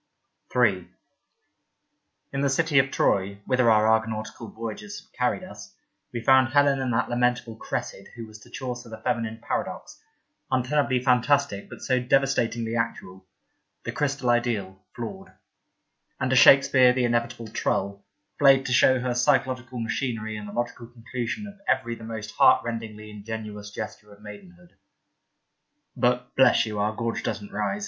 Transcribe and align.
Beauty 0.51 0.71
47 0.71 0.81
III 0.81 0.89
IN 2.33 2.41
the 2.41 2.49
city 2.49 2.79
of 2.79 2.89
Troy, 2.89 3.35
whither 3.45 3.69
our 3.69 3.85
Argonautical 3.85 4.47
voyages 4.51 4.99
had 5.03 5.13
carried 5.15 5.43
us, 5.43 5.75
we 6.11 6.19
found 6.23 6.47
Helen 6.53 6.79
and 6.81 6.91
that 6.91 7.07
lamentable 7.07 7.55
Cressid 7.55 8.07
who 8.15 8.25
was 8.25 8.39
to 8.39 8.49
Chaucer 8.49 8.89
the 8.89 8.97
feminine 8.97 9.37
paradox, 9.43 10.01
untenably 10.51 11.03
fantastic 11.03 11.69
but 11.69 11.81
so 11.83 11.99
devastatingly 11.99 12.75
actual, 12.75 13.27
the 13.83 13.91
crystal 13.91 14.31
ideal— 14.31 14.81
flawed; 14.95 15.33
and 16.19 16.31
to 16.31 16.35
Shakespeare 16.35 16.93
the 16.93 17.05
inevitable 17.05 17.49
trull, 17.49 18.03
flayed 18.39 18.65
to 18.65 18.73
show 18.73 18.99
her 18.99 19.13
physiological 19.13 19.79
machinery 19.79 20.35
and 20.35 20.49
the 20.49 20.53
logical 20.53 20.87
conclusion 20.87 21.45
of 21.45 21.59
every 21.67 21.93
the 21.93 22.03
most 22.03 22.31
heartrendingly 22.39 23.11
ingenuous 23.11 23.69
gesture 23.69 24.11
of 24.11 24.19
maidenhood. 24.23 24.73
(But, 25.95 26.35
bless 26.35 26.65
you! 26.65 26.79
our 26.79 26.91
gorge 26.95 27.21
doesn't 27.21 27.51
rise. 27.51 27.79